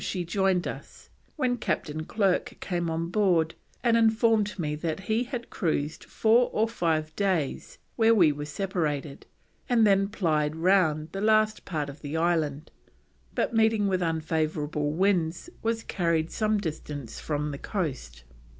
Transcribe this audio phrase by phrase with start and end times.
[0.03, 3.53] she joined us, when Captain Clerke came on board
[3.83, 9.27] and informed me that he had cruised four or five days where we were separated
[9.69, 12.71] and then plyed round the last part of the Island,
[13.35, 18.23] but meeting with unfavourable winds, was carried some distance from the coast.